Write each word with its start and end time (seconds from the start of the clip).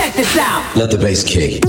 Check 0.00 0.14
this 0.14 0.38
out. 0.38 0.64
Let 0.76 0.90
the 0.90 0.96
bass 0.96 1.22
kick. 1.22 1.62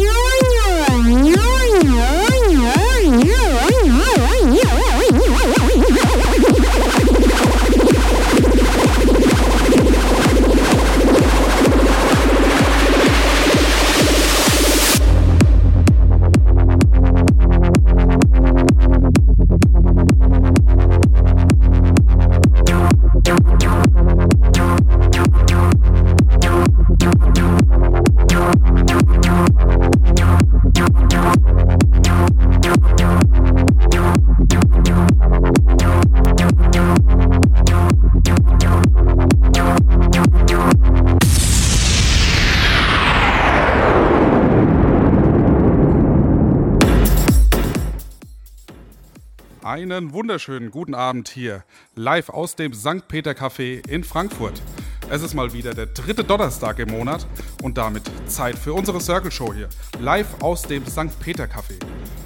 Einen 49.71 50.11
wunderschönen 50.11 50.69
guten 50.69 50.93
Abend 50.93 51.29
hier, 51.29 51.63
live 51.95 52.27
aus 52.27 52.57
dem 52.57 52.73
St. 52.73 53.07
Peter 53.07 53.31
Café 53.31 53.81
in 53.87 54.03
Frankfurt. 54.03 54.61
Es 55.09 55.21
ist 55.23 55.33
mal 55.33 55.53
wieder 55.53 55.73
der 55.73 55.85
dritte 55.85 56.25
Donnerstag 56.25 56.77
im 56.79 56.91
Monat 56.91 57.25
und 57.63 57.77
damit 57.77 58.03
Zeit 58.25 58.59
für 58.59 58.73
unsere 58.73 58.99
Circle 58.99 59.31
Show 59.31 59.53
hier, 59.53 59.69
live 60.01 60.41
aus 60.41 60.63
dem 60.63 60.85
St. 60.85 61.17
Peter 61.21 61.45
Café. 61.45 61.79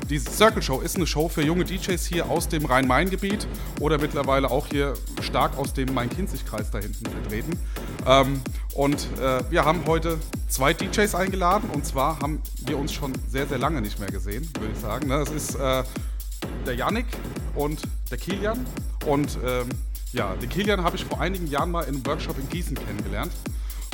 Die 0.09 0.17
Circle 0.17 0.63
Show 0.63 0.81
ist 0.81 0.95
eine 0.95 1.05
Show 1.05 1.29
für 1.29 1.43
junge 1.43 1.65
DJs 1.65 2.03
hier 2.07 2.27
aus 2.31 2.49
dem 2.49 2.65
Rhein-Main-Gebiet 2.65 3.47
oder 3.79 3.99
mittlerweile 3.99 4.49
auch 4.49 4.65
hier 4.65 4.95
stark 5.21 5.55
aus 5.55 5.71
dem 5.71 5.93
Main-Kinzig-Kreis 5.93 6.71
da 6.71 6.79
hinten 6.79 7.05
vertreten. 7.05 7.59
Ähm, 8.07 8.41
und 8.73 9.07
äh, 9.21 9.43
wir 9.51 9.65
haben 9.65 9.81
heute 9.85 10.17
zwei 10.47 10.73
DJs 10.73 11.13
eingeladen 11.13 11.69
und 11.71 11.85
zwar 11.85 12.19
haben 12.21 12.41
wir 12.65 12.79
uns 12.79 12.91
schon 12.91 13.13
sehr, 13.29 13.45
sehr 13.45 13.59
lange 13.59 13.81
nicht 13.81 13.99
mehr 13.99 14.09
gesehen, 14.09 14.49
würde 14.59 14.73
ich 14.73 14.79
sagen. 14.79 15.07
Ne? 15.07 15.23
Ist 15.35 15.53
äh, 15.53 15.83
der 16.65 16.75
Yannick 16.75 17.05
und 17.55 17.81
der 18.11 18.17
Kilian. 18.17 18.65
Und 19.05 19.37
ähm, 19.45 19.69
ja, 20.13 20.35
den 20.35 20.49
Kilian 20.49 20.83
habe 20.83 20.95
ich 20.95 21.05
vor 21.05 21.21
einigen 21.21 21.47
Jahren 21.47 21.71
mal 21.71 21.83
in 21.83 21.95
einem 21.95 22.05
Workshop 22.05 22.37
in 22.39 22.49
Gießen 22.49 22.75
kennengelernt. 22.75 23.31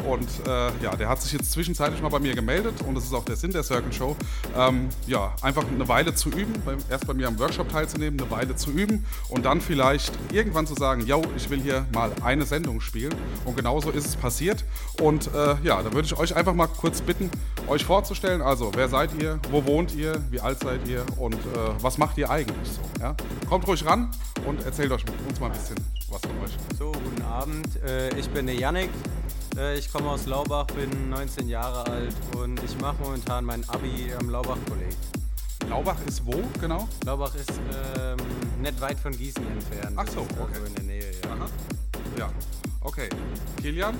Und 0.07 0.27
äh, 0.47 0.71
ja, 0.83 0.95
der 0.95 1.09
hat 1.09 1.21
sich 1.21 1.33
jetzt 1.33 1.51
zwischenzeitlich 1.51 2.01
mal 2.01 2.09
bei 2.09 2.19
mir 2.19 2.33
gemeldet 2.33 2.81
und 2.87 2.95
das 2.95 3.05
ist 3.05 3.13
auch 3.13 3.25
der 3.25 3.35
Sinn 3.35 3.51
der 3.51 3.63
Circle 3.63 3.91
Show. 3.93 4.15
Ähm, 4.57 4.89
ja, 5.07 5.33
einfach 5.41 5.65
eine 5.67 5.87
Weile 5.87 6.13
zu 6.15 6.29
üben, 6.29 6.53
erst 6.89 7.07
bei 7.07 7.13
mir 7.13 7.27
am 7.27 7.37
Workshop 7.39 7.69
teilzunehmen, 7.69 8.19
eine 8.19 8.31
Weile 8.31 8.55
zu 8.55 8.71
üben 8.71 9.05
und 9.29 9.45
dann 9.45 9.61
vielleicht 9.61 10.13
irgendwann 10.31 10.67
zu 10.67 10.73
sagen, 10.75 11.05
yo, 11.05 11.21
ich 11.37 11.49
will 11.49 11.61
hier 11.61 11.85
mal 11.93 12.11
eine 12.23 12.45
Sendung 12.45 12.81
spielen. 12.81 13.13
Und 13.45 13.55
genauso 13.55 13.91
ist 13.91 14.05
es 14.05 14.15
passiert. 14.15 14.63
Und 14.99 15.27
äh, 15.33 15.55
ja, 15.63 15.81
da 15.81 15.93
würde 15.93 16.05
ich 16.05 16.17
euch 16.17 16.35
einfach 16.35 16.53
mal 16.53 16.67
kurz 16.67 17.01
bitten, 17.01 17.29
euch 17.67 17.85
vorzustellen. 17.85 18.41
Also, 18.41 18.71
wer 18.75 18.89
seid 18.89 19.11
ihr? 19.21 19.39
Wo 19.49 19.65
wohnt 19.65 19.93
ihr? 19.95 20.21
Wie 20.29 20.39
alt 20.39 20.59
seid 20.61 20.87
ihr? 20.87 21.05
Und 21.17 21.35
äh, 21.35 21.37
was 21.79 21.97
macht 21.97 22.17
ihr 22.17 22.29
eigentlich 22.29 22.69
so? 22.69 22.81
Ja? 23.01 23.15
Kommt 23.47 23.67
ruhig 23.67 23.85
ran 23.85 24.11
und 24.45 24.63
erzählt 24.65 24.91
euch 24.91 25.03
uns 25.27 25.39
mal 25.39 25.47
ein 25.47 25.53
bisschen 25.53 25.75
was 26.09 26.21
von 26.21 26.31
euch. 26.43 26.77
So, 26.77 26.91
guten 26.91 27.21
Abend. 27.21 27.67
Äh, 27.83 28.17
ich 28.17 28.29
bin 28.29 28.45
der 28.45 28.55
Yannick. 28.55 28.89
Äh, 29.57 29.77
ich 29.77 29.91
komme 29.91 30.09
aus 30.09 30.25
Laubach, 30.25 30.67
bin 30.67 31.09
19 31.09 31.49
Jahre 31.49 31.85
alt 31.91 32.15
und 32.37 32.61
ich 32.63 32.79
mache 32.79 33.01
momentan 33.01 33.43
mein 33.43 33.67
Abi 33.69 34.11
am 34.19 34.29
Laubach-Kolleg. 34.29 34.95
Laubach 35.69 35.97
ist 36.07 36.25
wo 36.25 36.41
genau? 36.59 36.87
Laubach 37.05 37.33
ist 37.35 37.51
ähm, 37.97 38.17
nicht 38.61 38.79
weit 38.81 38.99
von 38.99 39.11
Gießen 39.11 39.45
entfernt. 39.45 39.93
Ach 39.95 40.07
so, 40.07 40.21
okay. 40.21 40.57
In 40.65 40.75
der 40.75 40.83
Nähe, 40.83 41.11
ja. 41.23 41.29
Aha. 41.31 41.45
Ja, 42.17 42.29
okay. 42.81 43.09
Kilian? 43.61 43.95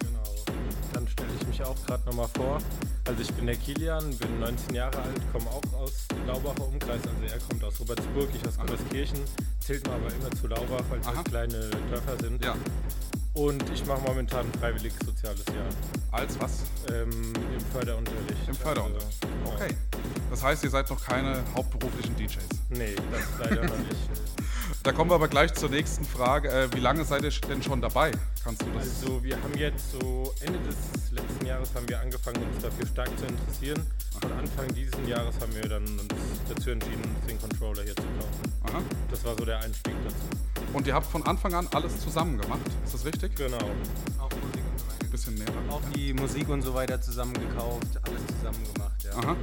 Genau. 0.00 0.56
Dann 0.92 1.08
stelle 1.08 1.28
ich 1.40 1.46
mich 1.46 1.62
auch 1.62 1.76
gerade 1.86 2.04
nochmal 2.06 2.28
vor. 2.36 2.58
Also 3.06 3.22
ich 3.22 3.32
bin 3.32 3.46
der 3.46 3.56
Kilian, 3.56 4.16
bin 4.16 4.38
19 4.38 4.74
Jahre 4.74 4.98
alt, 4.98 5.20
komme 5.32 5.50
auch 5.50 5.80
aus 5.80 6.06
Laubacher 6.26 6.66
Umkreis. 6.68 7.00
Also 7.02 7.34
er 7.34 7.38
kommt 7.48 7.64
aus 7.64 7.80
Robertsburg, 7.80 8.28
ich 8.34 8.46
aus 8.46 8.58
Gummerskirchen. 8.58 9.20
Zählt 9.60 9.86
mir 9.86 9.94
aber 9.94 10.12
immer 10.12 10.30
zu 10.40 10.46
Laubach, 10.46 10.84
weil 10.90 11.00
es 11.00 11.06
halt 11.06 11.24
kleine 11.24 11.70
Dörfer 11.90 12.16
sind. 12.20 12.44
Ja. 12.44 12.54
Und 13.34 13.62
ich 13.70 13.84
mache 13.86 14.00
momentan 14.02 14.46
ein 14.46 14.58
freiwilliges 14.58 14.98
soziales 15.04 15.44
Jahr 15.46 15.66
Als 16.10 16.38
was? 16.40 16.62
ähm, 16.92 17.10
im 17.54 17.60
Förderunterricht. 17.72 18.48
Im 18.48 18.54
Förderunterricht. 18.54 19.24
Also. 19.44 19.54
Okay. 19.54 19.74
Das 20.30 20.42
heißt, 20.42 20.64
ihr 20.64 20.70
seid 20.70 20.90
noch 20.90 21.04
keine 21.04 21.42
hauptberuflichen 21.54 22.16
DJs. 22.16 22.38
Nee, 22.70 22.94
das 23.12 23.22
leider 23.38 23.62
noch 23.64 23.78
nicht. 23.78 23.96
Da 24.82 24.92
kommen 24.92 25.10
wir 25.10 25.14
aber 25.16 25.28
gleich 25.28 25.52
zur 25.52 25.68
nächsten 25.68 26.06
Frage. 26.06 26.48
Äh, 26.48 26.72
wie 26.72 26.80
lange 26.80 27.04
seid 27.04 27.22
ihr 27.22 27.30
denn 27.48 27.62
schon 27.62 27.82
dabei? 27.82 28.12
Kannst 28.42 28.62
du 28.62 28.66
das? 28.74 29.02
Also 29.02 29.22
wir 29.22 29.36
haben 29.36 29.52
jetzt 29.58 29.92
so 29.92 30.34
Ende 30.40 30.58
des 30.60 31.12
letzten 31.12 31.44
Jahres 31.44 31.68
haben 31.74 31.86
wir 31.86 32.00
angefangen 32.00 32.42
uns 32.42 32.62
dafür 32.62 32.86
stark 32.86 33.08
zu 33.18 33.26
interessieren. 33.26 33.86
Und 34.14 34.32
Anfang 34.32 34.74
dieses 34.74 34.94
Jahres 35.06 35.34
haben 35.38 35.54
wir 35.54 35.68
dann 35.68 35.82
uns 35.82 36.14
dazu 36.48 36.70
entschieden, 36.70 37.14
den 37.28 37.38
Controller 37.38 37.82
hier 37.82 37.94
zu 37.94 38.02
kaufen. 38.02 38.52
Aha. 38.64 38.82
Das 39.10 39.22
war 39.22 39.36
so 39.36 39.44
der 39.44 39.60
Einstieg 39.60 39.94
dazu. 40.02 40.72
Und 40.72 40.86
ihr 40.86 40.94
habt 40.94 41.06
von 41.06 41.26
Anfang 41.26 41.52
an 41.52 41.68
alles 41.74 42.00
zusammen 42.00 42.38
gemacht. 42.38 42.60
Ist 42.82 42.94
das 42.94 43.04
richtig? 43.04 43.36
Genau. 43.36 43.58
Auch 44.18 44.30
Musik 44.30 44.64
und 44.64 44.78
so 44.78 44.86
weiter. 44.86 45.04
Ein 45.04 45.10
bisschen 45.10 45.34
näher. 45.34 45.52
Auch 45.68 45.82
die 45.94 46.14
Musik 46.14 46.48
und 46.48 46.62
so 46.62 46.72
weiter 46.72 46.98
zusammen 47.02 47.34
gekauft, 47.34 48.00
alles 48.02 48.22
zusammen 48.38 48.64
gemacht, 48.72 49.04
ja. 49.04 49.12
Aha. 49.12 49.36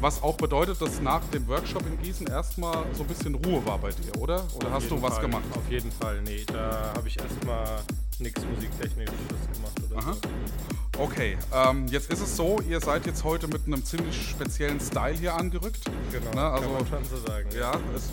Was 0.00 0.22
auch 0.22 0.36
bedeutet, 0.36 0.80
dass 0.80 1.00
nach 1.00 1.22
dem 1.32 1.46
Workshop 1.48 1.84
in 1.86 2.00
Gießen 2.02 2.26
erstmal 2.26 2.84
so 2.94 3.02
ein 3.02 3.08
bisschen 3.08 3.34
Ruhe 3.34 3.64
war 3.64 3.78
bei 3.78 3.90
dir, 3.90 4.20
oder? 4.20 4.44
Oder 4.56 4.68
Auf 4.68 4.72
hast 4.74 4.90
du 4.90 5.00
was 5.00 5.14
Fall. 5.14 5.22
gemacht? 5.22 5.44
Auf 5.54 5.70
jeden 5.70 5.90
Fall, 5.90 6.20
nee. 6.22 6.44
Da 6.46 6.92
habe 6.94 7.08
ich 7.08 7.18
erstmal 7.18 7.80
nichts 8.18 8.42
Musiktechnisches 8.44 9.14
gemacht 9.54 9.80
oder 9.90 9.98
Aha. 9.98 10.12
so. 10.12 11.02
Okay, 11.02 11.36
ähm, 11.52 11.86
jetzt 11.88 12.10
ist 12.10 12.20
es 12.20 12.36
so, 12.36 12.58
ihr 12.68 12.80
seid 12.80 13.04
jetzt 13.06 13.22
heute 13.24 13.48
mit 13.48 13.66
einem 13.66 13.84
ziemlich 13.84 14.30
speziellen 14.30 14.80
Style 14.80 15.14
hier 15.14 15.34
angerückt. 15.34 15.80
Genau, 16.10 16.30
Ne, 16.34 16.40
also, 16.42 16.64
kann 16.64 16.72
man 16.72 16.86
schon 16.86 17.04
so 17.04 17.26
sagen. 17.26 17.48
Ja, 17.58 17.72
es, 17.94 18.10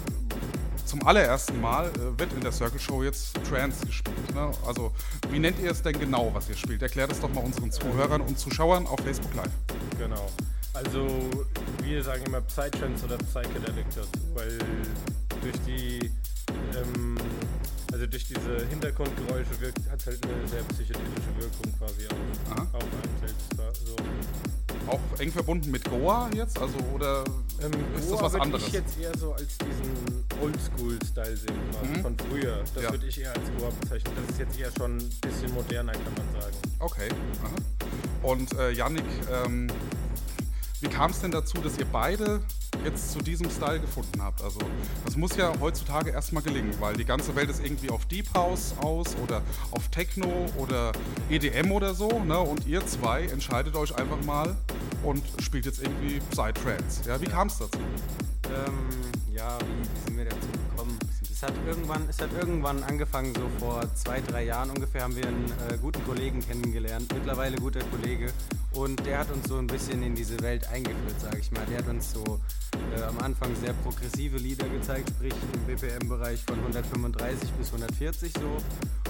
zum 0.85 1.05
allerersten 1.07 1.59
Mal 1.61 1.88
äh, 1.88 2.19
wird 2.19 2.34
in 2.34 2.41
der 2.41 2.51
Circle 2.51 2.79
Show 2.79 3.03
jetzt 3.03 3.35
Trance 3.50 3.85
gespielt. 3.85 4.35
Ne? 4.35 4.51
Also, 4.67 4.91
wie 5.31 5.40
nennt 5.40 5.59
ihr 5.59 5.72
es 5.72 5.81
denn 5.81 5.97
genau, 5.97 6.29
was 6.34 6.50
ihr 6.50 6.57
spielt? 6.57 6.81
Erklärt 6.81 7.11
es 7.11 7.19
doch 7.22 7.34
mal 7.34 7.44
unseren 7.44 7.72
Zuhörern 7.72 8.22
und 8.22 8.38
Zuschauern 8.38 8.85
auf 8.85 9.00
Facebook 9.00 9.34
Live. 9.34 9.51
Genau. 9.97 10.29
Also 10.73 11.07
wir 11.84 12.03
sagen 12.03 12.23
immer 12.25 12.41
Psytrance 12.41 13.06
oder 13.06 13.17
Psychedelic 13.17 13.85
dazu, 13.95 14.09
weil 14.34 14.57
durch 15.41 15.59
die 15.67 16.11
ähm, 16.75 17.17
also 17.91 18.07
durch 18.07 18.25
diese 18.25 18.66
Hintergrundgeräusche 18.69 19.61
wirkt, 19.61 19.79
hat 19.91 20.03
halt 20.07 20.19
eine 20.25 20.47
sehr 20.47 20.63
psychedelische 20.63 21.29
Wirkung 21.38 21.72
quasi 21.78 22.07
auf, 22.07 22.73
auf 22.73 22.81
einen 22.81 23.19
selbst. 23.22 23.57
war 23.57 23.72
So. 23.75 23.95
Auch 24.91 25.19
eng 25.19 25.31
verbunden 25.31 25.69
mit 25.69 25.88
Goa 25.89 26.28
jetzt? 26.35 26.57
Also, 26.59 26.75
oder 26.95 27.23
Ähm, 27.61 27.72
ist 27.95 28.09
Goa 28.09 28.22
das 28.23 28.34
was 28.34 28.41
anderes? 28.41 28.67
ich 28.67 28.73
jetzt 28.73 29.00
eher 29.00 29.16
so 29.17 29.34
als 29.34 29.57
diesen 29.59 30.23
Oldschool-Style 30.41 31.38
sehen, 31.38 31.55
quasi 31.72 31.91
Mhm. 32.00 32.01
von 32.01 32.17
früher. 32.17 32.63
Das 32.73 32.84
Ja. 32.84 32.91
würde 32.91 33.05
ich 33.05 33.22
eher 33.22 33.31
als 33.31 33.44
Goa 33.59 33.69
bezeichnen. 33.79 34.13
Das 34.25 34.29
ist 34.35 34.40
jetzt 34.40 34.59
eher 34.59 34.72
schon 34.75 34.97
ein 34.97 35.09
bisschen 35.22 35.53
moderner, 35.53 35.91
kann 35.94 36.13
man 36.17 36.41
sagen. 36.41 36.55
Okay. 36.79 37.09
Aha. 37.44 38.28
Und 38.28 38.53
äh, 38.57 38.72
Yannick, 38.72 39.05
ähm, 39.31 39.67
wie 40.83 40.89
kam 40.89 41.11
es 41.11 41.21
denn 41.21 41.31
dazu, 41.31 41.57
dass 41.61 41.77
ihr 41.77 41.85
beide 41.85 42.41
jetzt 42.83 43.13
zu 43.13 43.19
diesem 43.19 43.49
Style 43.49 43.79
gefunden 43.79 44.21
habt? 44.21 44.41
Also 44.41 44.59
das 45.05 45.16
muss 45.16 45.35
ja 45.38 45.53
heutzutage 45.61 46.11
erstmal 46.11 46.44
gelingen, 46.44 46.73
weil 46.79 46.95
die 46.95 47.05
ganze 47.05 47.35
Welt 47.35 47.49
ist 47.49 47.63
irgendwie 47.63 47.89
auf 47.89 48.05
Deep 48.05 48.33
House 48.35 48.75
aus 48.81 49.16
oder 49.23 49.41
auf 49.72 49.88
Techno 49.88 50.45
oder 50.57 50.91
EDM 51.29 51.72
oder 51.72 51.93
so. 51.93 52.19
Ne? 52.19 52.37
Und 52.37 52.67
ihr 52.67 52.85
zwei 52.85 53.23
entscheidet 53.23 53.75
euch 53.75 53.96
einfach 53.96 54.22
mal 54.25 54.58
und 55.03 55.23
spielt 55.41 55.66
jetzt 55.66 55.81
irgendwie 55.81 56.19
Psytrance. 56.31 57.08
Ja, 57.08 57.19
wie 57.22 57.28
kam 57.28 57.47
es 57.47 57.59
dazu? 57.59 57.79
Ähm, 58.49 59.34
ja, 59.34 59.58
wie, 59.59 60.05
sind 60.05 60.17
wir 60.17 60.25
dazu 60.25 60.53
hat, 61.43 61.53
irgendwann, 61.67 62.07
es 62.09 62.19
hat 62.19 62.29
irgendwann 62.34 62.84
angefangen, 62.84 63.34
so 63.35 63.49
vor 63.59 63.84
zwei, 63.95 64.22
drei 64.22 64.45
Jahren 64.45 64.69
ungefähr 64.69 65.03
haben 65.03 65.16
wir 65.16 65.28
einen 65.28 65.51
äh, 65.69 65.78
guten 65.78 66.03
Kollegen 66.05 66.40
kennengelernt, 66.40 67.13
mittlerweile 67.13 67.57
guter 67.57 67.81
Kollege. 67.91 68.31
Und 68.73 69.05
der 69.05 69.19
hat 69.19 69.31
uns 69.31 69.47
so 69.47 69.57
ein 69.57 69.67
bisschen 69.67 70.01
in 70.01 70.16
diese 70.16 70.41
Welt 70.41 70.67
eingeführt, 70.69 71.19
sage 71.19 71.40
ich 71.40 71.51
mal. 71.51 71.66
Der 71.69 71.79
hat 71.79 71.87
uns 71.87 72.11
so 72.11 72.40
äh, 72.97 73.03
am 73.03 73.19
Anfang 73.19 73.55
sehr 73.55 73.73
progressive 73.73 74.37
Lieder 74.37 74.67
gezeigt, 74.67 75.09
sprich 75.09 75.34
im 75.53 75.61
BPM-Bereich 75.66 76.43
von 76.43 76.57
135 76.57 77.51
bis 77.51 77.67
140 77.67 78.34
so. 78.34 78.57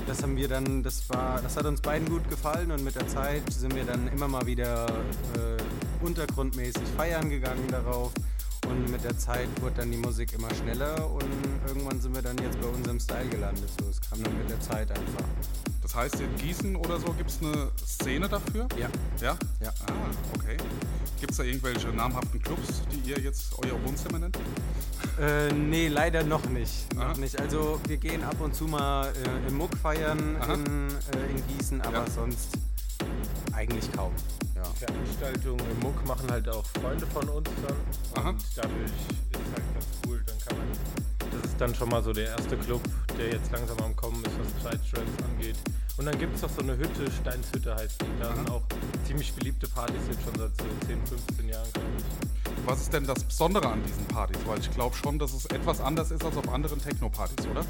Das 0.05 0.21
haben 0.21 0.35
wir 0.35 0.49
dann, 0.49 0.83
das 0.83 1.07
war, 1.09 1.41
das 1.41 1.55
hat 1.55 1.65
uns 1.65 1.79
beiden 1.79 2.09
gut 2.09 2.29
gefallen 2.29 2.71
und 2.71 2.83
mit 2.83 2.95
der 2.95 3.07
Zeit 3.07 3.41
sind 3.53 3.73
wir 3.73 3.85
dann 3.85 4.09
immer 4.09 4.27
mal 4.27 4.45
wieder 4.45 4.85
äh, 4.87 6.03
untergrundmäßig 6.03 6.83
feiern 6.97 7.29
gegangen 7.29 7.67
darauf. 7.69 8.11
Und 8.69 8.89
mit 8.91 9.03
der 9.03 9.17
Zeit 9.17 9.47
wurde 9.61 9.75
dann 9.77 9.91
die 9.91 9.97
Musik 9.97 10.33
immer 10.33 10.53
schneller 10.55 11.09
und 11.11 11.25
irgendwann 11.67 11.99
sind 11.99 12.15
wir 12.15 12.21
dann 12.21 12.37
jetzt 12.37 12.59
bei 12.61 12.67
unserem 12.67 12.99
Style 12.99 13.27
gelandet. 13.29 13.69
So, 13.79 13.89
es 13.89 13.99
kam 14.01 14.23
dann 14.23 14.37
mit 14.37 14.49
der 14.49 14.59
Zeit 14.59 14.89
einfach. 14.91 15.25
Das 15.81 15.95
heißt, 15.95 16.19
in 16.21 16.35
Gießen 16.37 16.75
oder 16.75 16.99
so 16.99 17.11
gibt 17.13 17.29
es 17.29 17.39
eine 17.41 17.69
Szene 17.85 18.29
dafür? 18.29 18.67
Ja. 18.79 18.87
Ja? 19.21 19.37
Ja. 19.61 19.69
Ah, 19.87 19.93
okay. 20.35 20.57
Gibt 21.19 21.31
es 21.31 21.37
da 21.37 21.43
irgendwelche 21.43 21.87
namhaften 21.89 22.41
Clubs, 22.41 22.81
die 22.91 23.09
ihr 23.11 23.19
jetzt 23.19 23.53
euer 23.57 23.81
Wohnzimmer 23.85 24.19
nennt? 24.19 24.37
Äh, 25.19 25.51
nee, 25.53 25.89
leider 25.89 26.23
noch 26.23 26.45
nicht. 26.45 26.85
Aha. 26.97 27.09
Noch 27.09 27.17
nicht. 27.17 27.39
Also 27.39 27.79
wir 27.87 27.97
gehen 27.97 28.23
ab 28.23 28.39
und 28.39 28.55
zu 28.55 28.65
mal 28.65 29.07
äh, 29.09 29.47
im 29.49 29.57
Muck 29.57 29.75
feiern 29.77 30.19
in, 30.19 30.89
äh, 30.89 31.29
in 31.31 31.57
Gießen, 31.57 31.81
aber 31.81 31.97
Ja. 31.99 32.09
sonst 32.09 32.49
eigentlich 33.53 33.91
kaum. 33.91 34.13
Ja. 34.55 34.63
Veranstaltungen 34.63 35.65
im 35.71 35.79
Muck 35.79 36.05
machen 36.07 36.29
halt 36.29 36.47
auch 36.49 36.65
Freunde 36.65 37.05
von 37.07 37.27
uns 37.29 37.49
dann. 37.67 37.75
Aha. 38.21 38.29
Und 38.29 38.43
dadurch 38.55 38.91
ist 39.31 39.51
halt 39.53 39.73
ganz 39.73 39.87
cool. 40.05 40.21
Dann 40.25 40.37
kann 40.39 40.57
man. 40.57 40.67
Das 41.31 41.49
ist 41.49 41.61
dann 41.61 41.75
schon 41.75 41.89
mal 41.89 42.03
so 42.03 42.13
der 42.13 42.29
erste 42.29 42.57
Club, 42.57 42.81
der 43.17 43.31
jetzt 43.31 43.51
langsam 43.51 43.77
am 43.79 43.95
Kommen 43.95 44.23
ist, 44.23 44.33
was 44.39 44.71
Psytrance 44.71 45.23
angeht. 45.23 45.55
Und 45.97 46.05
dann 46.07 46.17
gibt 46.17 46.35
es 46.35 46.41
noch 46.41 46.49
so 46.49 46.61
eine 46.61 46.75
Hütte, 46.75 47.11
Steinshütte 47.21 47.75
heißt 47.75 48.01
die. 48.01 48.19
Da 48.19 48.35
sind 48.35 48.49
auch 48.49 48.63
ziemlich 49.05 49.31
beliebte 49.33 49.67
Partys 49.67 50.01
jetzt 50.09 50.23
schon 50.23 50.33
seit 50.35 50.51
so 50.57 50.87
10, 50.87 51.05
15 51.05 51.49
Jahren, 51.49 51.71
glaube 51.71 51.87
ich. 51.97 52.67
Was 52.67 52.81
ist 52.81 52.93
denn 52.93 53.05
das 53.05 53.23
Besondere 53.23 53.67
an 53.69 53.83
diesen 53.83 54.05
Partys? 54.05 54.37
Weil 54.45 54.59
ich 54.59 54.71
glaube 54.71 54.95
schon, 54.95 55.19
dass 55.19 55.33
es 55.33 55.45
etwas 55.47 55.81
anders 55.81 56.09
ist 56.11 56.23
als 56.23 56.35
auf 56.35 56.49
anderen 56.51 56.81
Techno-Partys, 56.81 57.45
oder? 57.47 57.63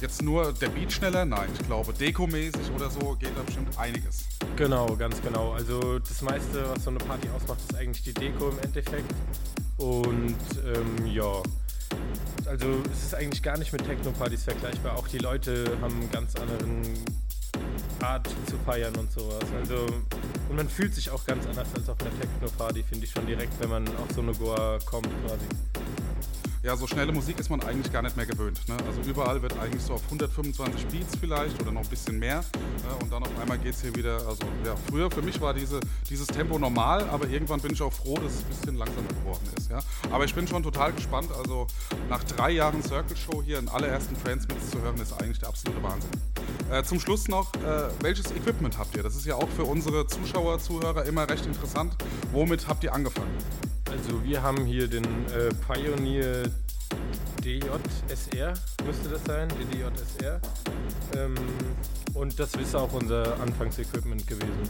Jetzt 0.00 0.22
nur 0.22 0.52
der 0.52 0.68
Beat 0.68 0.92
schneller? 0.92 1.24
Nein, 1.24 1.48
ich 1.58 1.66
glaube, 1.66 1.92
dekomäßig 1.92 2.70
oder 2.74 2.90
so 2.90 3.16
geht 3.16 3.36
da 3.36 3.42
bestimmt 3.42 3.76
einiges. 3.78 4.26
Genau, 4.56 4.94
ganz 4.96 5.20
genau. 5.22 5.52
Also 5.52 5.98
das 5.98 6.20
meiste, 6.22 6.68
was 6.68 6.84
so 6.84 6.90
eine 6.90 6.98
Party 6.98 7.28
ausmacht, 7.30 7.58
ist 7.68 7.74
eigentlich 7.76 8.02
die 8.02 8.14
Deko 8.14 8.50
im 8.50 8.58
Endeffekt. 8.60 9.10
Und 9.78 10.36
ähm, 10.66 11.06
ja, 11.06 11.42
also 12.46 12.66
es 12.92 13.04
ist 13.04 13.14
eigentlich 13.14 13.42
gar 13.42 13.58
nicht 13.58 13.72
mit 13.72 13.84
Techno-Partys 13.84 14.44
vergleichbar. 14.44 14.96
Auch 14.96 15.08
die 15.08 15.18
Leute 15.18 15.76
haben 15.80 15.94
einen 15.94 16.10
ganz 16.10 16.36
anderen 16.36 16.82
Art 18.00 18.28
zu 18.46 18.56
feiern 18.64 18.94
und 18.96 19.10
sowas. 19.10 19.44
Also 19.60 19.86
und 20.48 20.56
man 20.56 20.68
fühlt 20.68 20.94
sich 20.94 21.10
auch 21.10 21.24
ganz 21.24 21.46
anders 21.46 21.68
als 21.74 21.88
auf 21.88 22.00
einer 22.00 22.10
Techno-Party, 22.20 22.84
finde 22.84 23.06
ich 23.06 23.10
schon 23.10 23.26
direkt, 23.26 23.58
wenn 23.60 23.70
man 23.70 23.88
auf 23.96 24.12
so 24.14 24.20
eine 24.20 24.32
Goa 24.34 24.78
kommt 24.84 25.08
quasi. 25.26 25.46
Ja, 26.64 26.74
so 26.78 26.86
schnelle 26.86 27.12
Musik 27.12 27.38
ist 27.38 27.50
man 27.50 27.60
eigentlich 27.60 27.92
gar 27.92 28.00
nicht 28.00 28.16
mehr 28.16 28.24
gewöhnt. 28.24 28.66
Ne? 28.66 28.76
Also 28.86 29.02
überall 29.02 29.42
wird 29.42 29.54
eigentlich 29.58 29.82
so 29.82 29.92
auf 29.92 30.04
125 30.04 30.86
Beats 30.86 31.14
vielleicht 31.20 31.60
oder 31.60 31.72
noch 31.72 31.82
ein 31.82 31.90
bisschen 31.90 32.18
mehr. 32.18 32.38
Ne? 32.38 32.96
Und 33.02 33.12
dann 33.12 33.22
auf 33.22 33.38
einmal 33.38 33.58
geht 33.58 33.74
es 33.74 33.82
hier 33.82 33.94
wieder. 33.94 34.14
Also 34.26 34.38
ja, 34.64 34.74
früher 34.88 35.10
für 35.10 35.20
mich 35.20 35.38
war 35.42 35.52
diese, 35.52 35.78
dieses 36.08 36.26
Tempo 36.26 36.58
normal, 36.58 37.06
aber 37.10 37.28
irgendwann 37.28 37.60
bin 37.60 37.74
ich 37.74 37.82
auch 37.82 37.92
froh, 37.92 38.14
dass 38.14 38.32
es 38.32 38.40
ein 38.40 38.48
bisschen 38.48 38.76
langsamer 38.76 39.08
geworden 39.08 39.46
ist. 39.58 39.70
Ja? 39.70 39.80
Aber 40.10 40.24
ich 40.24 40.34
bin 40.34 40.48
schon 40.48 40.62
total 40.62 40.94
gespannt. 40.94 41.28
Also 41.36 41.66
nach 42.08 42.24
drei 42.24 42.52
Jahren 42.52 42.82
Circle 42.82 43.14
Show 43.14 43.42
hier 43.42 43.58
einen 43.58 43.68
allerersten 43.68 44.16
Transmix 44.24 44.70
zu 44.70 44.80
hören, 44.80 44.96
ist 44.96 45.12
eigentlich 45.20 45.40
der 45.40 45.50
absolute 45.50 45.82
Wahnsinn. 45.82 46.12
Äh, 46.72 46.82
zum 46.82 46.98
Schluss 46.98 47.28
noch, 47.28 47.52
äh, 47.56 47.90
welches 48.00 48.30
Equipment 48.30 48.78
habt 48.78 48.96
ihr? 48.96 49.02
Das 49.02 49.16
ist 49.16 49.26
ja 49.26 49.34
auch 49.34 49.50
für 49.50 49.64
unsere 49.64 50.06
Zuschauer, 50.06 50.58
Zuhörer 50.60 51.04
immer 51.04 51.28
recht 51.28 51.44
interessant. 51.44 51.94
Womit 52.32 52.66
habt 52.68 52.84
ihr 52.84 52.94
angefangen? 52.94 53.36
Also 53.96 54.24
wir 54.24 54.42
haben 54.42 54.64
hier 54.64 54.88
den 54.88 55.04
äh, 55.04 55.50
Pioneer 55.68 56.42
DJSR, 57.44 58.54
müsste 58.84 59.08
das 59.08 59.24
sein, 59.24 59.48
der 59.48 59.90
DJSR. 59.90 60.40
Ähm, 61.16 61.36
und 62.12 62.36
das 62.40 62.54
ist 62.54 62.74
auch 62.74 62.92
unser 62.92 63.40
Anfangsequipment 63.40 64.26
gewesen. 64.26 64.68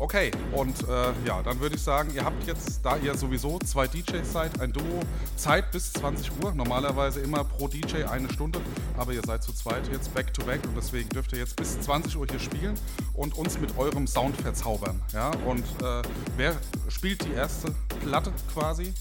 Okay, 0.00 0.30
und 0.52 0.88
äh, 0.88 1.12
ja, 1.26 1.42
dann 1.42 1.58
würde 1.58 1.74
ich 1.74 1.82
sagen, 1.82 2.12
ihr 2.14 2.24
habt 2.24 2.46
jetzt, 2.46 2.84
da 2.84 2.96
ihr 2.98 3.16
sowieso 3.16 3.58
zwei 3.58 3.88
DJs 3.88 4.32
seid, 4.32 4.60
ein 4.60 4.72
Duo, 4.72 5.00
Zeit 5.34 5.72
bis 5.72 5.92
20 5.92 6.30
Uhr. 6.40 6.54
Normalerweise 6.54 7.18
immer 7.18 7.42
pro 7.42 7.66
DJ 7.66 8.04
eine 8.04 8.32
Stunde, 8.32 8.60
aber 8.96 9.12
ihr 9.12 9.22
seid 9.26 9.42
zu 9.42 9.52
zweit 9.52 9.88
jetzt 9.90 10.14
back 10.14 10.32
to 10.32 10.44
back 10.44 10.60
und 10.68 10.76
deswegen 10.76 11.08
dürft 11.08 11.32
ihr 11.32 11.40
jetzt 11.40 11.56
bis 11.56 11.80
20 11.80 12.16
Uhr 12.16 12.26
hier 12.30 12.38
spielen 12.38 12.74
und 13.12 13.36
uns 13.36 13.58
mit 13.58 13.76
eurem 13.76 14.06
Sound 14.06 14.36
verzaubern. 14.36 15.02
Ja, 15.12 15.32
und 15.44 15.64
äh, 15.82 16.02
wer 16.36 16.56
spielt 16.88 17.24
die 17.24 17.32
erste 17.32 17.74
Platte 18.04 18.32
quasi? 18.54 18.94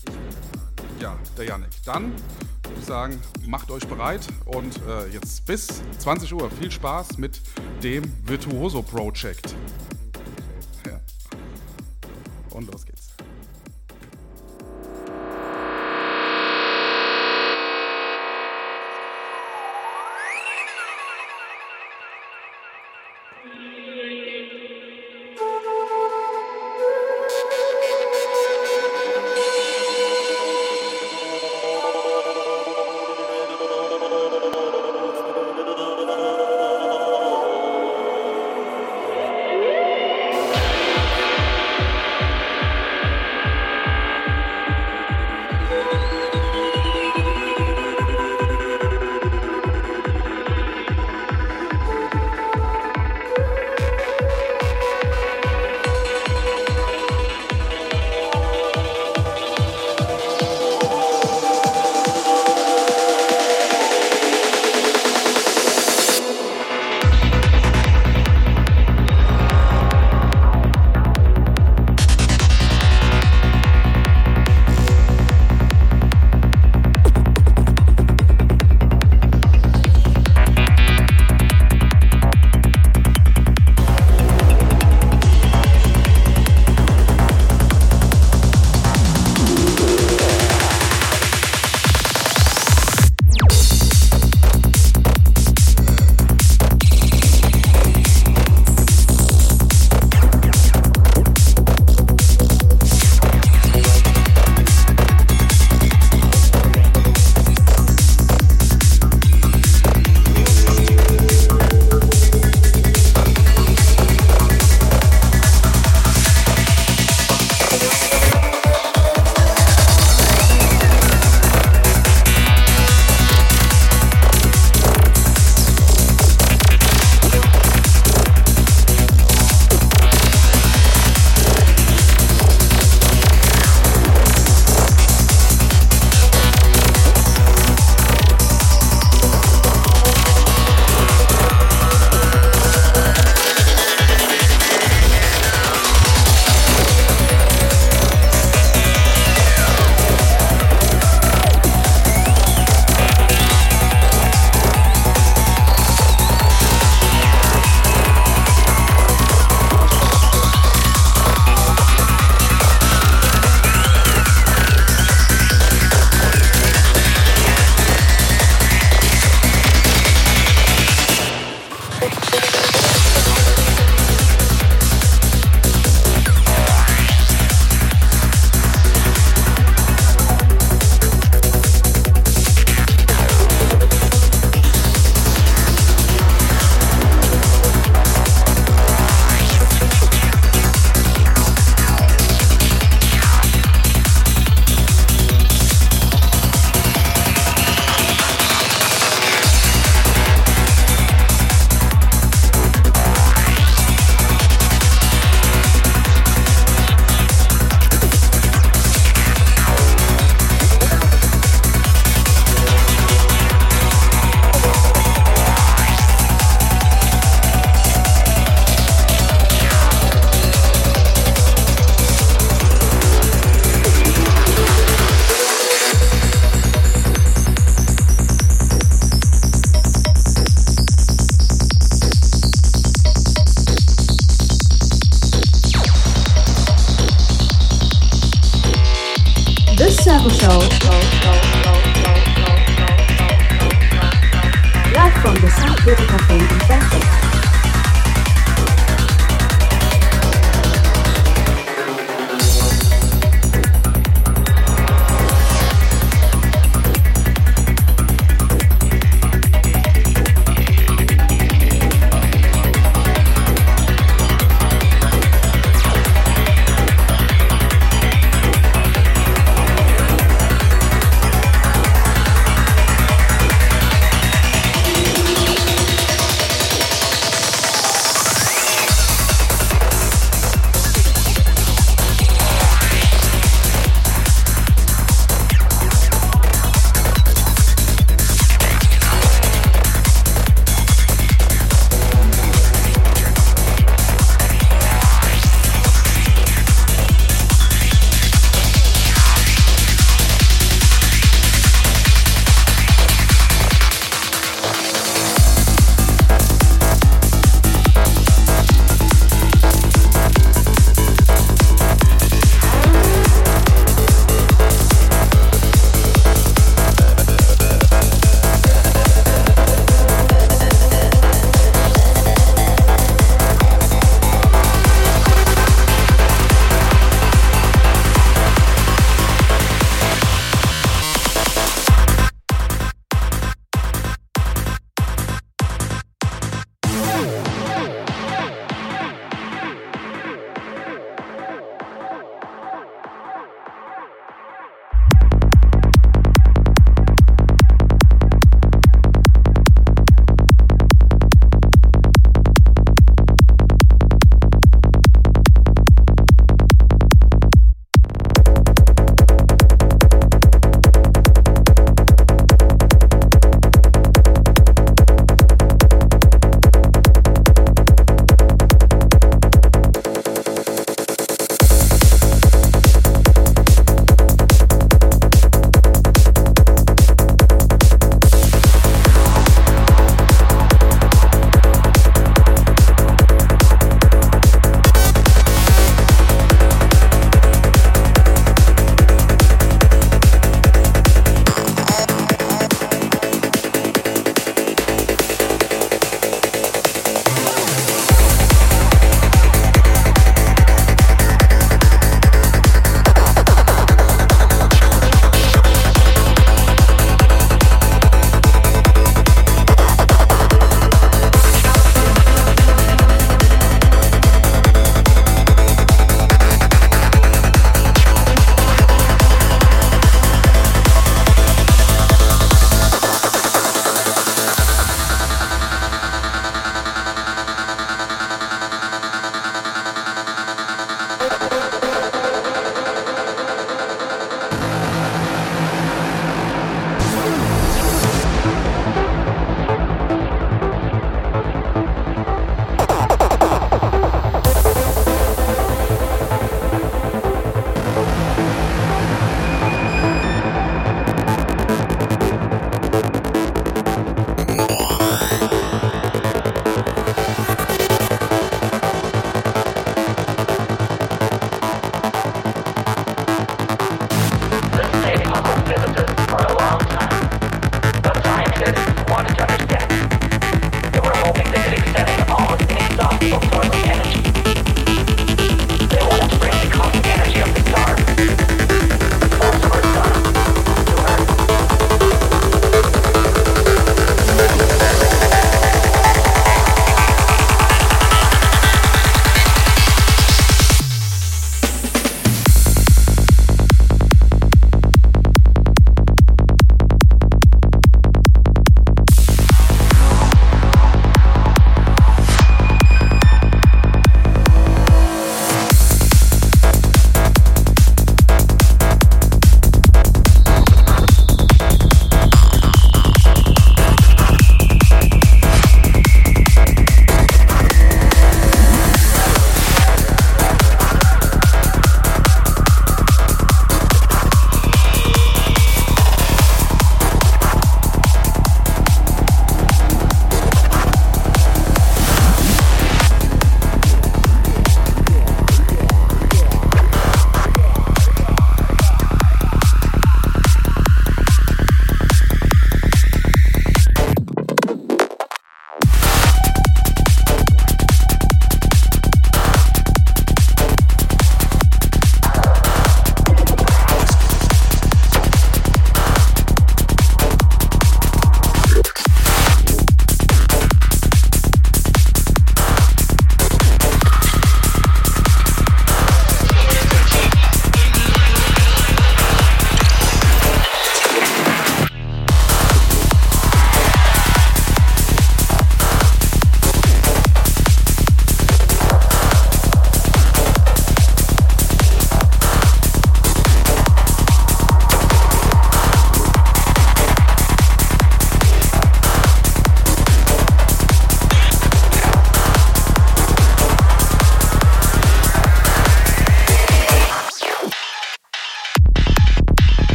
Ja, 1.00 1.16
der 1.38 1.46
Yannick. 1.46 1.70
Dann 1.86 2.06
würde 2.64 2.80
ich 2.80 2.86
sagen, 2.86 3.22
macht 3.46 3.70
euch 3.70 3.88
bereit 3.88 4.26
und 4.46 4.76
äh, 4.88 5.14
jetzt 5.14 5.46
bis 5.46 5.68
20 6.00 6.34
Uhr 6.34 6.50
viel 6.50 6.72
Spaß 6.72 7.20
mit 7.20 7.40
dem 7.84 8.04
Virtuoso 8.26 8.82
Project. 8.82 9.56
Und 12.52 12.72
los 12.72 12.86
geht's. 12.86 12.97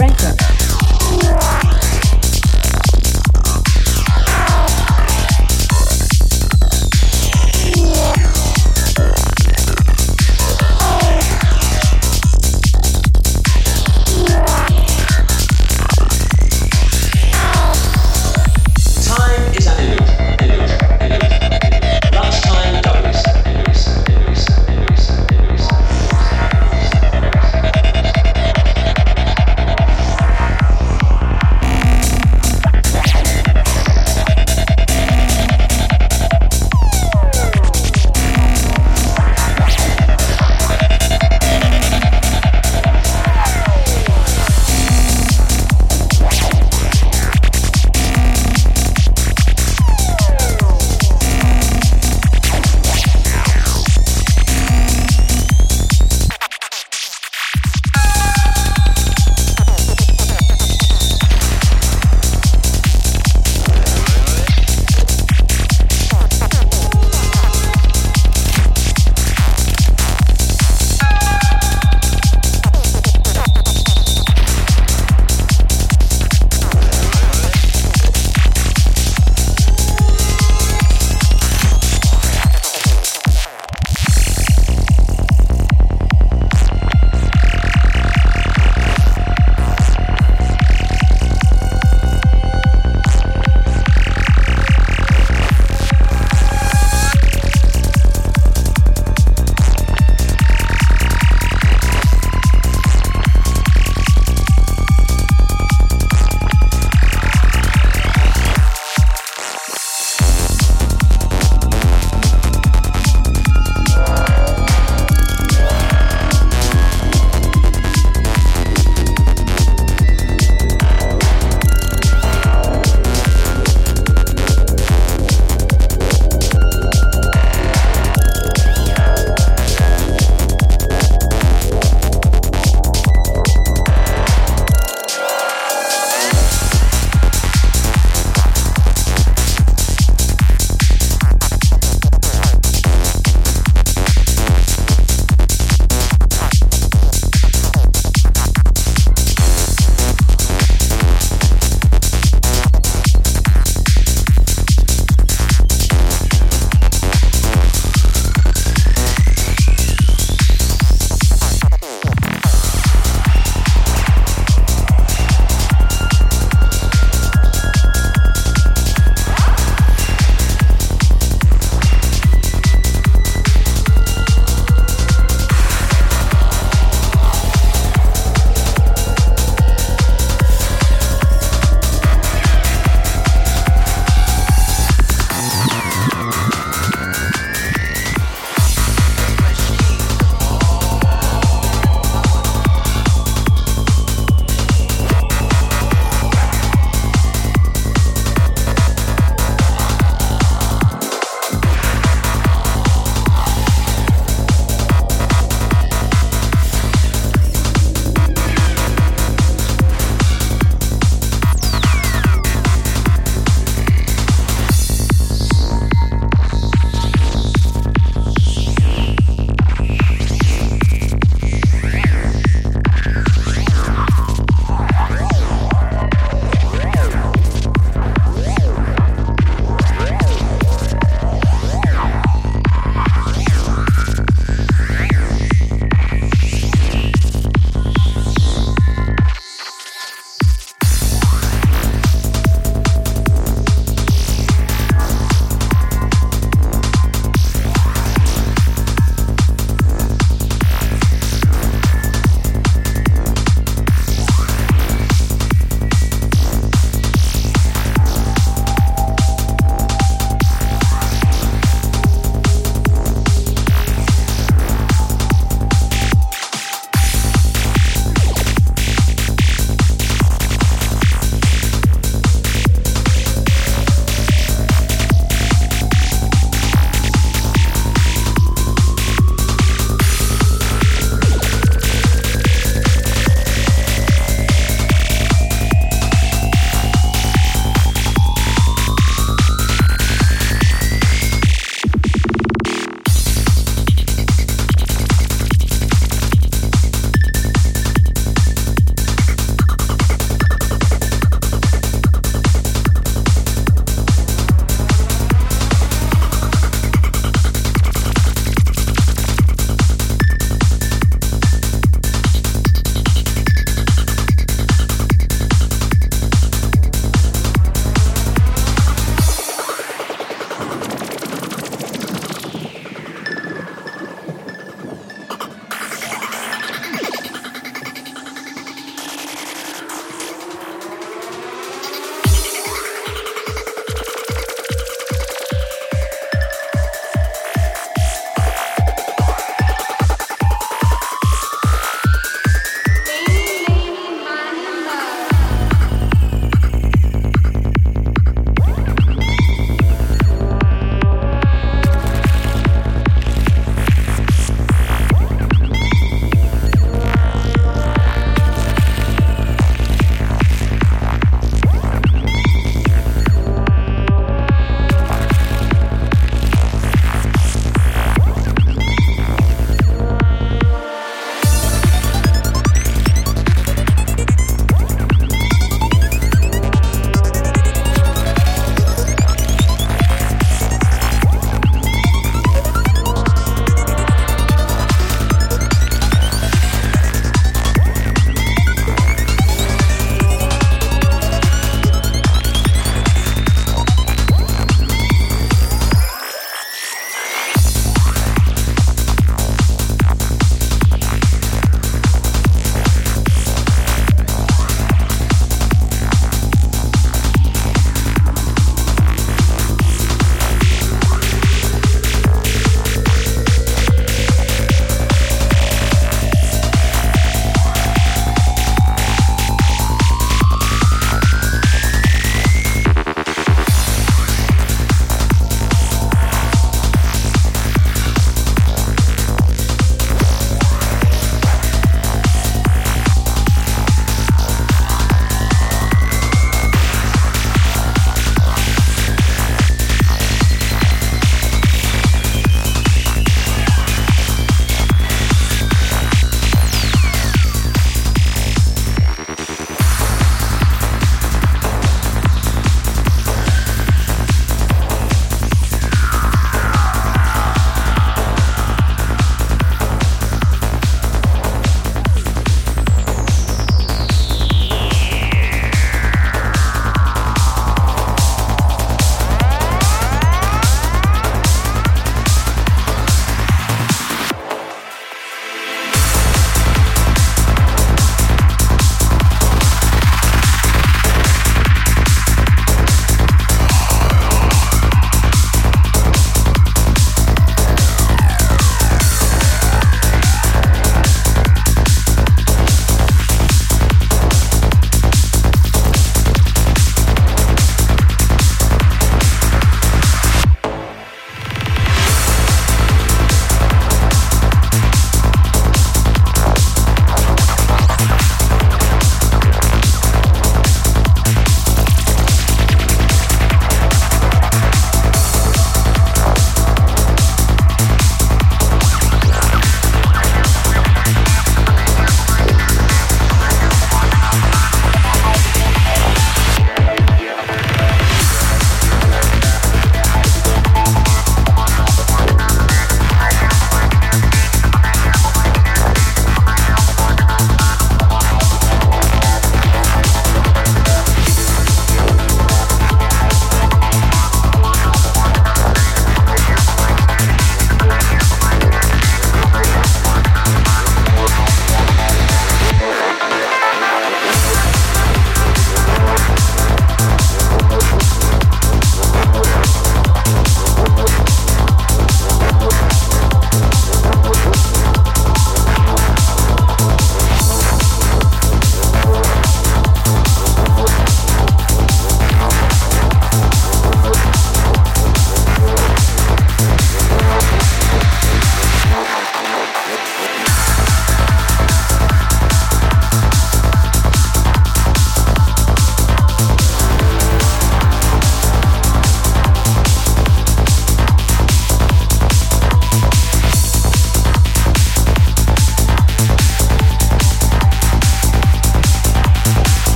Cafe 0.00 0.49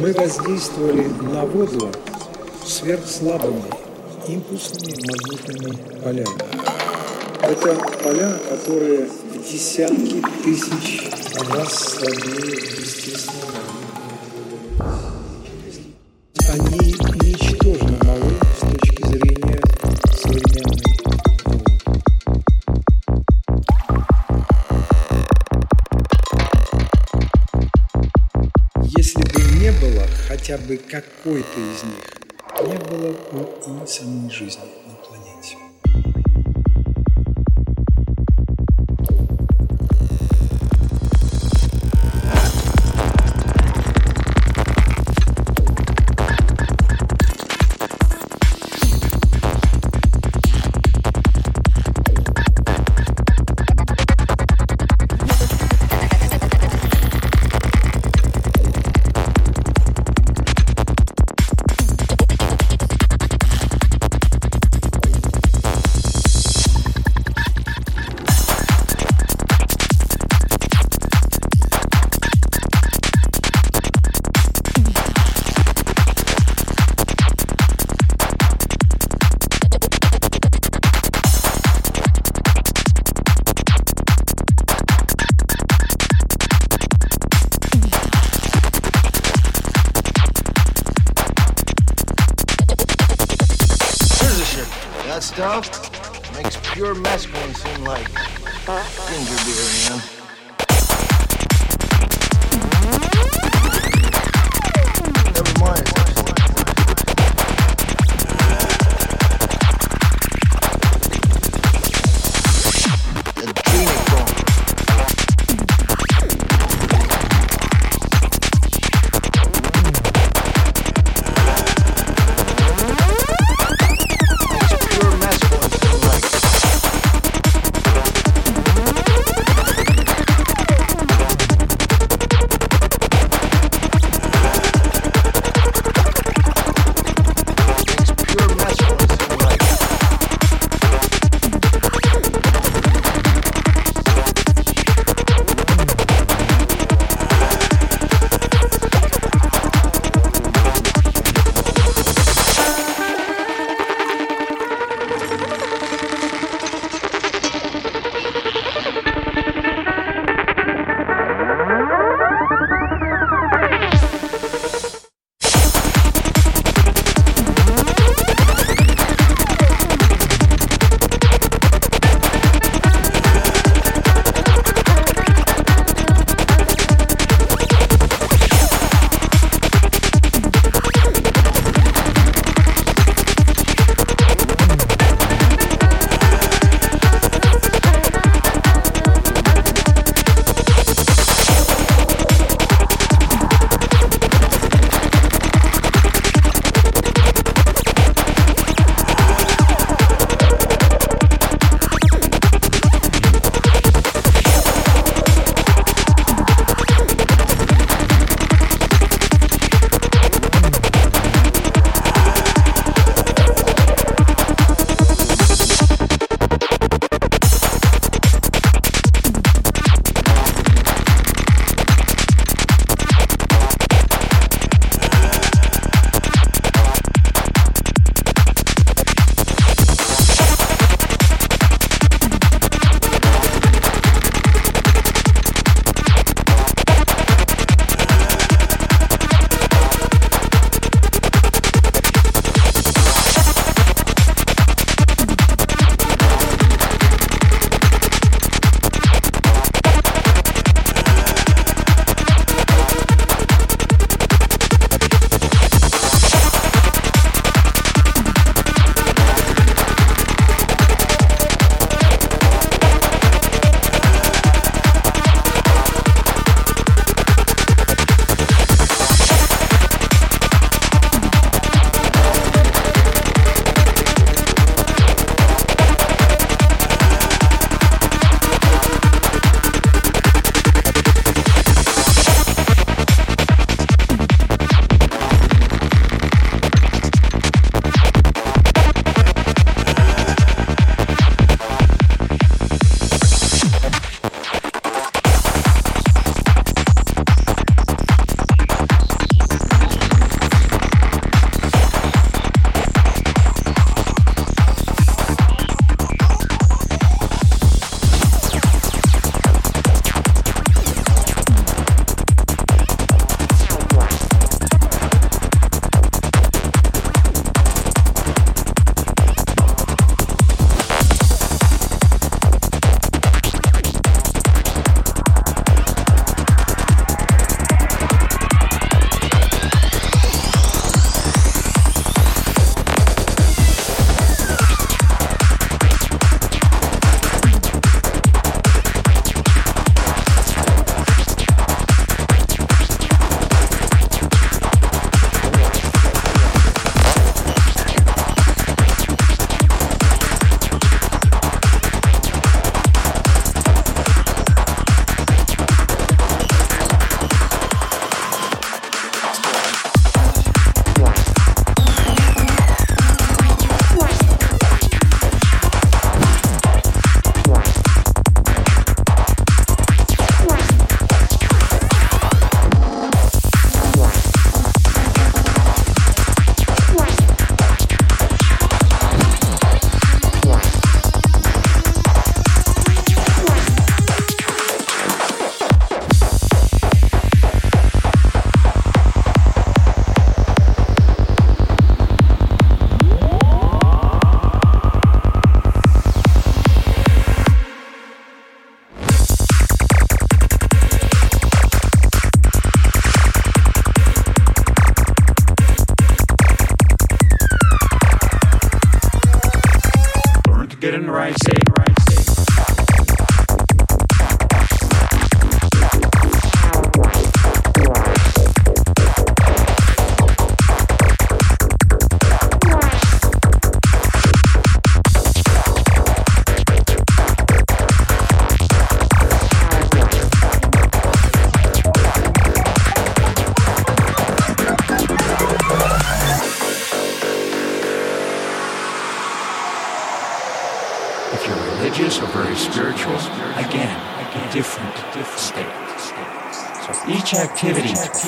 мы 0.00 0.14
воздействовали 0.14 1.06
на 1.20 1.44
воду 1.44 1.90
сверхслабыми 2.64 3.64
импульсными 4.26 4.94
магнитными 5.06 5.76
полями. 6.02 6.40
Это 7.42 7.74
поля, 8.02 8.38
которые 8.48 9.08
десятки 9.50 10.22
тысяч 10.42 11.10
раз 11.50 11.98
слабее 11.98 12.56
естественного 12.56 13.69
какой-то 30.90 31.60
из 31.60 31.84
них 31.84 32.04
не 32.68 32.76
было 32.76 33.14
у 33.32 33.84
и 33.84 33.86
самой 33.86 34.28
жизни 34.28 34.64
на 34.86 34.94
планете. 34.96 35.69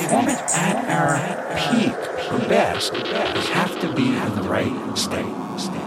Perform 0.03 0.27
at 0.27 0.89
our 0.89 1.71
peak 1.71 2.31
or 2.31 2.39
best, 2.49 2.93
we 2.93 2.99
have 2.99 3.79
to 3.79 3.93
be 3.93 4.07
in 4.07 4.35
the 4.35 4.43
right 4.43 4.97
state. 4.97 5.82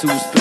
sous 0.00 0.37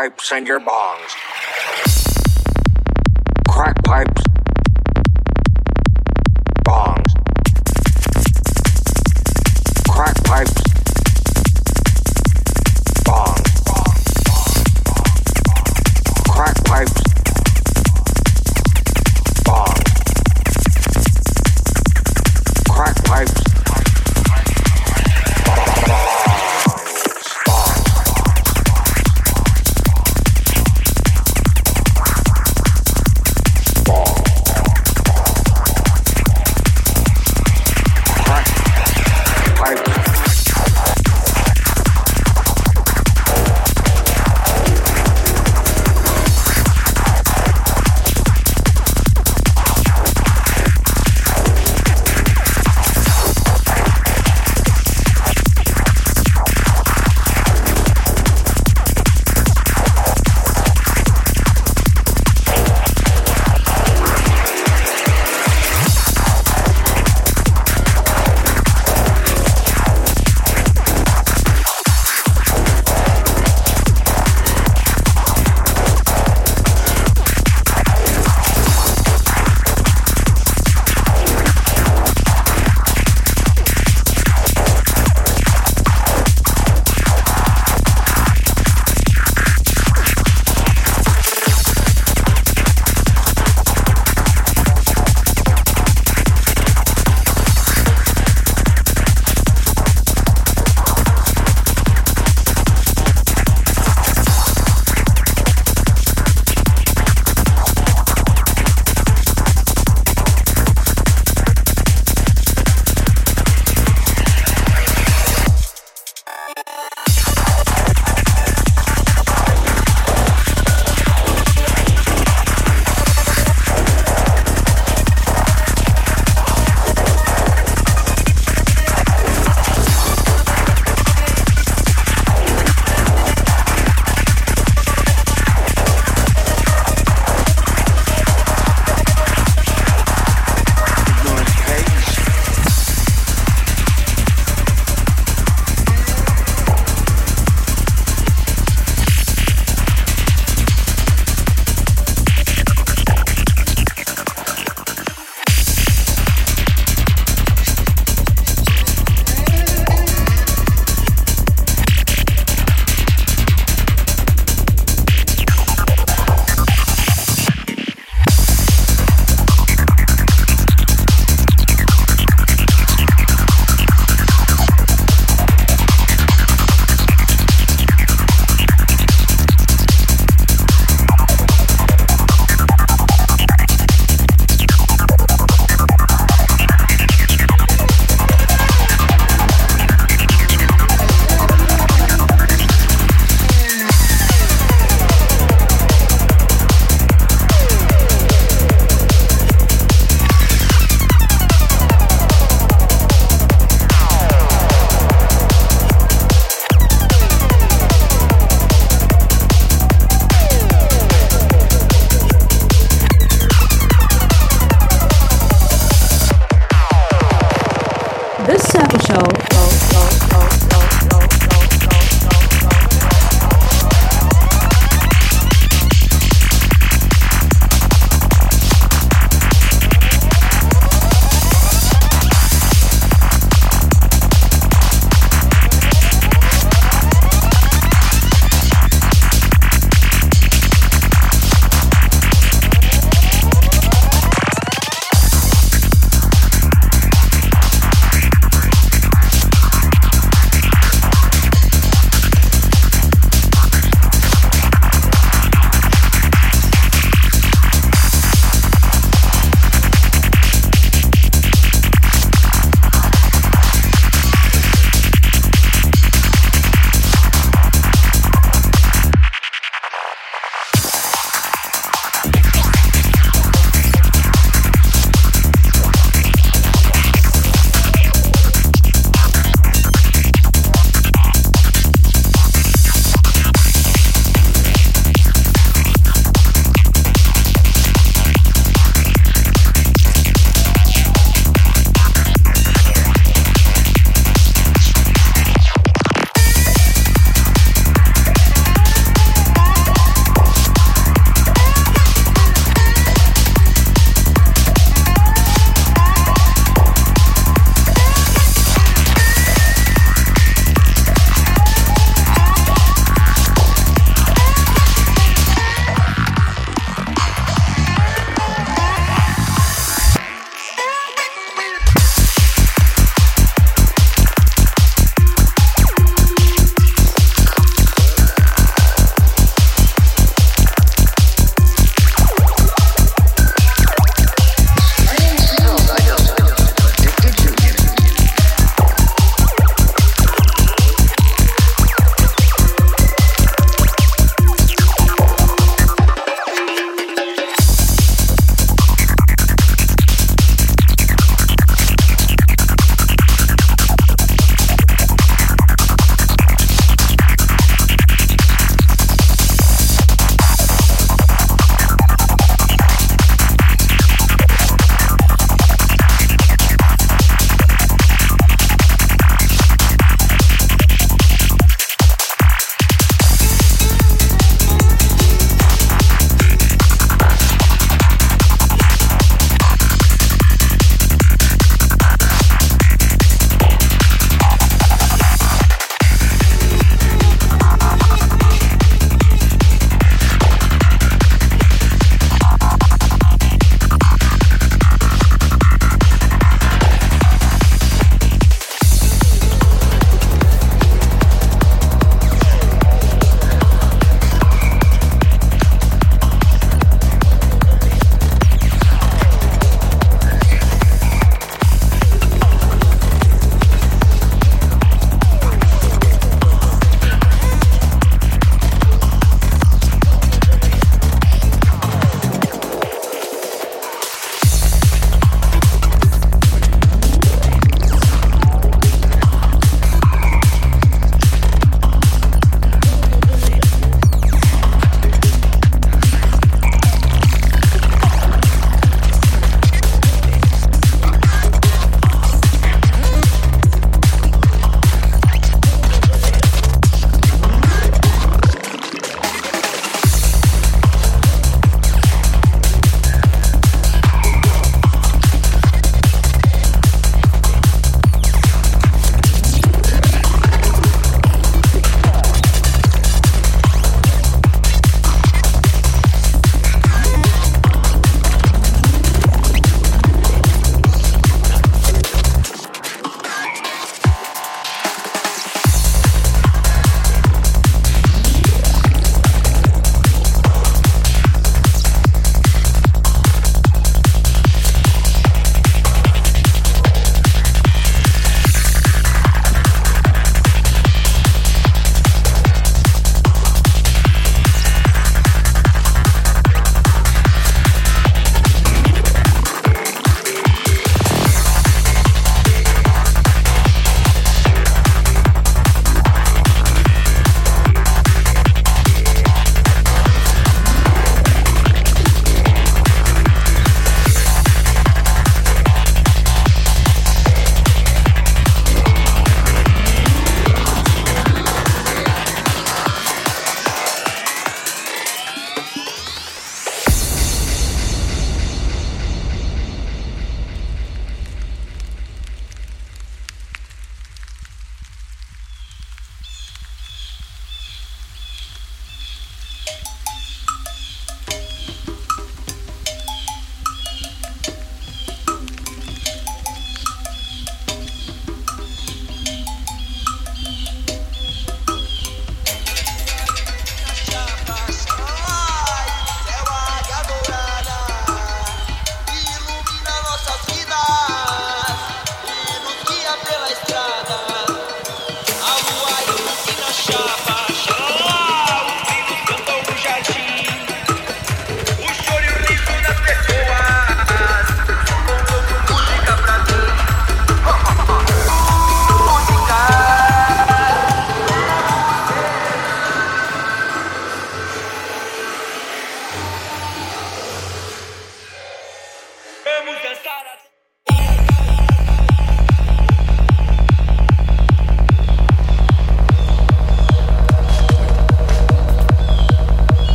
I 0.00 0.10
send 0.18 0.46
your 0.48 0.60
body. 0.60 0.79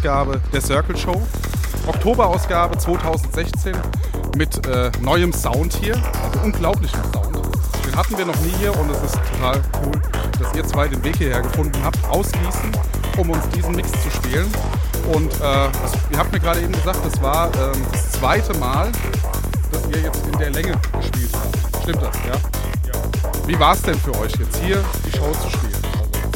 Ausgabe 0.00 0.40
der 0.50 0.62
Circle 0.62 0.96
Show. 0.96 1.20
Oktoberausgabe 1.86 2.78
2016 2.78 3.76
mit 4.34 4.66
äh, 4.66 4.90
neuem 5.02 5.30
Sound 5.30 5.74
hier, 5.74 5.94
also 5.94 6.40
unglaublichem 6.42 7.00
Sound. 7.12 7.36
Den 7.86 7.94
hatten 7.94 8.16
wir 8.16 8.24
noch 8.24 8.40
nie 8.40 8.52
hier 8.58 8.74
und 8.78 8.90
es 8.92 9.02
ist 9.02 9.18
total 9.34 9.60
cool, 9.84 10.00
dass 10.38 10.54
ihr 10.54 10.64
zwei 10.64 10.88
den 10.88 11.04
Weg 11.04 11.16
hierher 11.16 11.42
gefunden 11.42 11.78
habt, 11.84 11.98
aus 12.08 12.32
Gießen, 12.32 12.72
um 13.18 13.28
uns 13.28 13.46
diesen 13.50 13.76
Mix 13.76 13.90
zu 13.90 14.10
spielen. 14.10 14.50
Und 15.12 15.30
äh, 15.34 15.38
das, 15.38 15.92
ihr 16.10 16.16
habt 16.16 16.32
mir 16.32 16.40
gerade 16.40 16.60
eben 16.60 16.72
gesagt, 16.72 17.00
das 17.04 17.20
war 17.20 17.48
ähm, 17.48 17.82
das 17.92 18.12
zweite 18.12 18.54
Mal, 18.54 18.90
dass 19.70 19.86
ihr 19.90 20.00
jetzt 20.00 20.26
in 20.32 20.38
der 20.38 20.50
Länge 20.50 20.80
gespielt 20.98 21.30
habt. 21.34 21.82
Stimmt 21.82 22.00
das? 22.00 22.16
Ja. 22.26 22.40
Wie 23.46 23.58
war 23.58 23.74
es 23.74 23.82
denn 23.82 23.98
für 23.98 24.18
euch 24.18 24.32
jetzt 24.32 24.56
hier 24.64 24.82
die 25.04 25.14
Show 25.14 25.30
zu 25.42 25.50
spielen? 25.50 25.69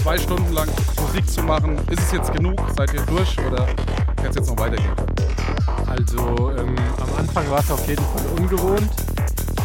Zwei 0.05 0.19
Stunden 0.19 0.53
lang 0.53 0.69
Musik 1.01 1.27
zu 1.31 1.43
machen. 1.43 1.79
Ist 1.89 1.99
es 1.99 2.13
jetzt 2.13 2.31
genug? 2.31 2.61
Seid 2.77 2.93
ihr 2.93 3.01
durch 3.07 3.39
oder 3.39 3.65
kann 4.17 4.27
es 4.29 4.37
jetzt 4.37 4.51
noch 4.51 4.59
weitergehen? 4.59 4.93
Also 5.87 6.53
ähm, 6.59 6.77
am 7.01 7.19
Anfang 7.19 7.51
war 7.51 7.61
es 7.61 7.71
auf 7.71 7.89
jeden 7.89 8.05
Fall 8.05 8.27
ungewohnt, 8.39 8.91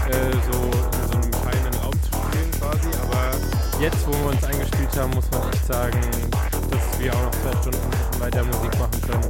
äh, 0.07 0.31
so 0.49 0.63
in 0.63 1.07
so 1.11 1.17
einem 1.17 1.31
kleinen 1.31 1.73
Raum 1.83 1.91
zu 1.91 2.11
spielen 2.13 2.51
quasi, 2.57 2.87
aber 3.03 3.83
jetzt, 3.83 4.07
wo 4.07 4.13
wir 4.13 4.29
uns 4.29 4.43
eingespielt 4.45 4.97
haben, 4.97 5.11
muss 5.13 5.29
man 5.29 5.41
echt 5.51 5.65
sagen, 5.65 5.99
dass 6.71 6.99
wir 7.01 7.13
auch 7.13 7.21
noch 7.21 7.31
zwei 7.31 7.61
Stunden 7.61 8.21
weiter 8.21 8.43
Musik 8.45 8.79
machen 8.79 9.01
können. 9.05 9.29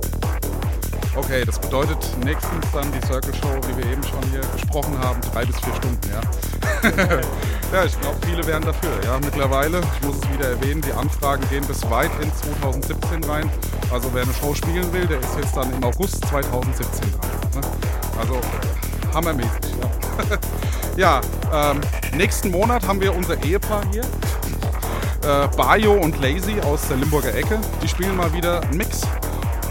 Okay, 1.15 1.43
das 1.43 1.57
bedeutet 1.57 1.97
nächstens 2.23 2.67
dann 2.71 2.85
die 2.91 3.03
Circle 3.07 3.33
Show, 3.33 3.59
wie 3.67 3.77
wir 3.77 3.91
eben 3.91 4.03
schon 4.03 4.21
hier 4.29 4.41
gesprochen 4.53 4.95
haben, 4.99 5.19
drei 5.33 5.43
bis 5.43 5.59
vier 5.59 5.73
Stunden, 5.73 6.07
ja. 6.13 7.19
ja, 7.73 7.85
ich 7.85 7.99
glaube, 7.99 8.17
viele 8.25 8.45
wären 8.47 8.63
dafür, 8.63 8.91
ja. 9.03 9.19
Mittlerweile, 9.19 9.79
ich 9.79 10.07
muss 10.07 10.17
es 10.17 10.29
wieder 10.33 10.49
erwähnen, 10.49 10.81
die 10.81 10.91
Anfragen 10.93 11.43
gehen 11.49 11.65
bis 11.65 11.87
weit 11.89 12.11
in 12.21 12.33
2017 12.33 13.23
rein. 13.25 13.49
Also 13.91 14.09
wer 14.13 14.23
eine 14.23 14.33
Show 14.33 14.53
spielen 14.53 14.91
will, 14.93 15.05
der 15.07 15.19
ist 15.19 15.35
jetzt 15.37 15.55
dann 15.55 15.71
im 15.73 15.83
August 15.83 16.25
2017 16.27 17.11
dran. 17.11 17.29
Ne? 17.55 17.61
Also 18.19 18.39
hammermäßig, 19.13 19.51
ja. 20.97 21.21
ja, 21.51 21.71
ähm, 21.71 21.81
nächsten 22.15 22.51
Monat 22.51 22.87
haben 22.87 23.01
wir 23.01 23.15
unser 23.15 23.41
Ehepaar 23.43 23.83
hier. 23.91 24.03
Äh, 25.23 25.47
Bayo 25.55 25.93
und 25.93 26.19
Lazy 26.21 26.59
aus 26.61 26.87
der 26.87 26.97
Limburger 26.97 27.33
Ecke. 27.35 27.59
Die 27.83 27.87
spielen 27.87 28.15
mal 28.15 28.31
wieder 28.33 28.61
einen 28.61 28.77
Mix. 28.77 29.01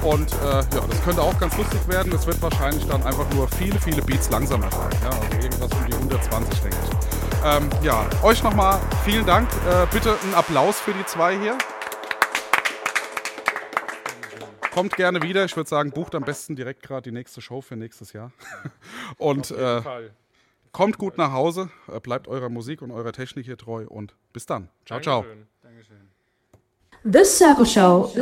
Und 0.02 0.32
äh, 0.32 0.46
ja, 0.46 0.64
das 0.88 1.02
könnte 1.04 1.22
auch 1.22 1.38
ganz 1.38 1.56
lustig 1.56 1.80
werden. 1.88 2.12
Das 2.12 2.26
wird 2.26 2.40
wahrscheinlich 2.40 2.86
dann 2.86 3.02
einfach 3.02 3.28
nur 3.34 3.48
viele, 3.58 3.78
viele 3.80 4.02
Beats 4.02 4.30
langsamer 4.30 4.70
sein. 4.70 4.90
Ja, 5.02 5.10
also 5.10 5.42
irgendwas 5.42 5.72
um 5.72 5.86
die 5.86 5.94
120, 5.94 6.60
denke 6.60 6.76
ich. 6.84 6.97
Ähm, 7.48 7.70
ja, 7.82 8.06
euch 8.22 8.42
nochmal 8.42 8.78
vielen 9.04 9.24
Dank. 9.24 9.48
Äh, 9.66 9.86
bitte 9.90 10.18
einen 10.22 10.34
Applaus 10.34 10.80
für 10.80 10.92
die 10.92 11.06
zwei 11.06 11.38
hier. 11.38 11.56
Kommt 14.74 14.96
gerne 14.96 15.22
wieder. 15.22 15.46
Ich 15.46 15.56
würde 15.56 15.70
sagen, 15.70 15.90
bucht 15.90 16.14
am 16.14 16.24
besten 16.24 16.56
direkt 16.56 16.82
gerade 16.82 17.02
die 17.02 17.12
nächste 17.12 17.40
Show 17.40 17.62
für 17.62 17.76
nächstes 17.76 18.12
Jahr. 18.12 18.32
Und 19.18 19.50
äh, 19.50 19.80
kommt 20.72 20.98
gut 20.98 21.16
nach 21.16 21.32
Hause, 21.32 21.70
äh, 21.90 22.00
bleibt 22.00 22.28
eurer 22.28 22.50
Musik 22.50 22.82
und 22.82 22.90
eurer 22.90 23.12
Technik 23.12 23.46
hier 23.46 23.56
treu 23.56 23.86
und 23.88 24.14
bis 24.32 24.44
dann. 24.44 24.68
Ciao, 24.84 25.00
ciao. 25.00 25.24
The 27.04 27.24
Circle 27.24 27.64
Show, 27.64 28.12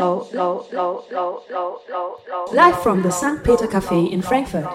live 2.53 2.83
from 2.83 3.03
the 3.03 3.11
St. 3.11 3.43
Peter 3.43 3.67
Cafe 3.67 4.07
in 4.09 4.23
Frankfurt. 4.23 4.69